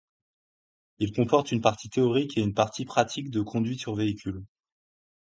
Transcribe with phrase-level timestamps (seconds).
[0.97, 4.43] Il comporte une partie théorique et une partie pratique de conduite sur véhicule.